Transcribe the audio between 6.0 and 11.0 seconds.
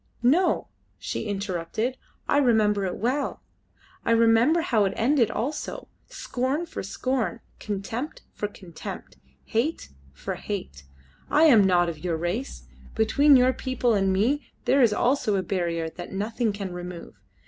Scorn for scorn, contempt for contempt, hate for hate.